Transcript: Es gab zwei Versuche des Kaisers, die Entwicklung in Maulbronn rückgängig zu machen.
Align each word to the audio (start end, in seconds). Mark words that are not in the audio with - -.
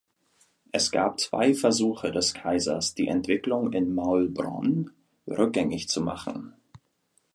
Es 0.71 0.89
gab 0.89 1.19
zwei 1.19 1.53
Versuche 1.53 2.11
des 2.11 2.33
Kaisers, 2.33 2.95
die 2.95 3.07
Entwicklung 3.07 3.71
in 3.71 3.93
Maulbronn 3.93 4.89
rückgängig 5.27 5.89
zu 5.89 6.01
machen. 6.01 6.53